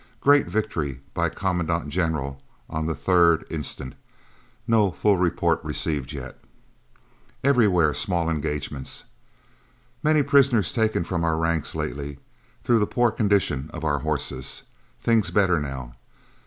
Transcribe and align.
Great 0.19 0.47
victory 0.47 0.99
by 1.13 1.29
Commandant 1.29 1.87
General 1.89 2.41
on 2.67 2.87
the 2.87 2.95
3rd 2.95 3.43
inst. 3.51 3.79
No 4.67 4.89
full 4.89 5.17
report 5.17 5.63
received 5.63 6.11
yet. 6.11 6.39
Everywhere 7.43 7.93
small 7.93 8.27
engagements. 8.27 9.03
Many 10.01 10.23
prisoners 10.23 10.73
taken 10.73 11.03
from 11.03 11.23
our 11.23 11.37
ranks 11.37 11.75
lately, 11.75 12.17
through 12.63 12.79
the 12.79 12.87
poor 12.87 13.11
condition 13.11 13.69
of 13.75 13.83
our 13.83 13.99
horses. 13.99 14.63
Things 14.99 15.29
better 15.29 15.59
now. 15.59 15.91